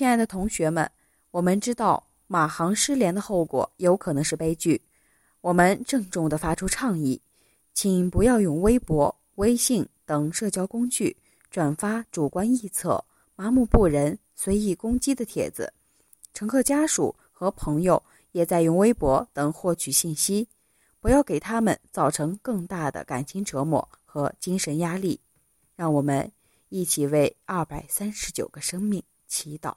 [0.00, 0.90] 亲爱的同学们，
[1.30, 4.80] 我们知道马航失联的后果有可能是悲剧。
[5.42, 7.20] 我们郑重地发出倡议，
[7.74, 11.14] 请不要用微博、微信等社交工具
[11.50, 13.04] 转发主观臆测、
[13.36, 15.70] 麻木不仁、随意攻击的帖子。
[16.32, 20.48] 乘客家属和朋友也在用微博等获取信息，
[20.98, 25.20] 不要给他们造成更大的感情折磨和精神压力。
[25.76, 26.32] 让我们
[26.70, 29.04] 一起为二百三十九个生命。
[29.28, 29.72] 祈祷。